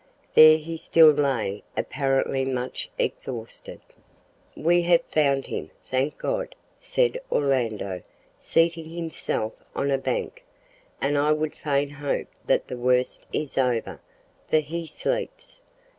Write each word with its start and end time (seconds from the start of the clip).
There 0.33 0.57
he 0.57 0.77
still 0.77 1.11
lay, 1.11 1.61
apparently 1.77 2.43
much 2.43 2.89
exhausted. 2.97 3.81
"We 4.57 4.81
have 4.81 5.03
found 5.03 5.45
him, 5.45 5.69
thank 5.85 6.17
God," 6.17 6.55
said 6.79 7.21
Orlando, 7.31 8.01
seating 8.39 8.89
himself 8.89 9.53
on 9.75 9.91
a 9.91 9.99
bank; 9.99 10.43
"and 10.99 11.19
I 11.19 11.33
would 11.33 11.53
fain 11.53 11.91
hope 11.91 12.29
that 12.47 12.67
the 12.67 12.77
worst 12.77 13.27
is 13.31 13.59
over, 13.59 14.01
for 14.49 14.57
he 14.57 14.87
sleeps. 14.87 15.61